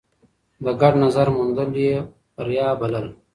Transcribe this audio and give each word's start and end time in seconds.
د 0.63 0.67
ګډ 0.81 0.93
نظر 1.03 1.27
موندل 1.35 1.71
يې 1.85 1.95
بريا 2.35 2.67
بلله. 2.79 3.09